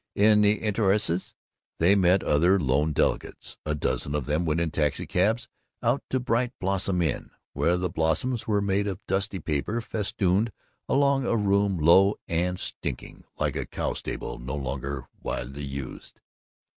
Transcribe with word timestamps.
In 0.15 0.41
the 0.41 0.57
entr'actes 0.61 1.35
they 1.77 1.93
met 1.93 2.23
other 2.23 2.59
lone 2.59 2.91
delegates. 2.91 3.59
A 3.67 3.75
dozen 3.75 4.15
of 4.15 4.25
them 4.25 4.45
went 4.45 4.59
in 4.59 4.71
taxicabs 4.71 5.47
out 5.83 6.01
to 6.09 6.19
Bright 6.19 6.53
Blossom 6.59 7.03
Inn, 7.03 7.29
where 7.53 7.77
the 7.77 7.87
blossoms 7.87 8.47
were 8.47 8.61
made 8.61 8.87
of 8.87 8.99
dusty 9.07 9.37
paper 9.39 9.79
festooned 9.79 10.51
along 10.89 11.27
a 11.27 11.35
room 11.37 11.77
low 11.77 12.15
and 12.27 12.59
stinking, 12.59 13.25
like 13.37 13.55
a 13.55 13.67
cow 13.67 13.93
stable 13.93 14.39
no 14.39 14.55
longer 14.55 15.07
wisely 15.21 15.65
used. 15.65 16.19